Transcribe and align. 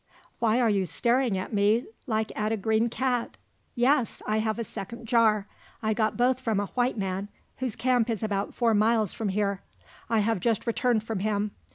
Why 0.39 0.59
are 0.59 0.67
you 0.71 0.87
staring 0.87 1.37
at 1.37 1.53
me 1.53 1.85
like 2.07 2.31
at 2.35 2.51
a 2.51 2.57
green 2.57 2.89
cat? 2.89 3.37
Yes! 3.75 4.19
I 4.25 4.39
have 4.39 4.57
a 4.57 4.63
second 4.63 5.07
jar. 5.07 5.45
I 5.83 5.93
got 5.93 6.17
both 6.17 6.39
from 6.39 6.59
a 6.59 6.65
white 6.73 6.97
man, 6.97 7.27
whose 7.57 7.75
camp 7.75 8.09
is 8.09 8.23
about 8.23 8.55
four 8.55 8.73
miles 8.73 9.13
from 9.13 9.29
here. 9.29 9.61
I 10.09 10.21
have 10.21 10.39
just 10.39 10.65
returned 10.65 11.03
from 11.03 11.19
him. 11.19 11.51